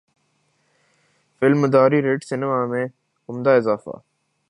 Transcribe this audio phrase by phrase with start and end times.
[1.41, 2.85] film مداری رٹ cinema میں
[3.29, 3.95] عمدہ اضافہ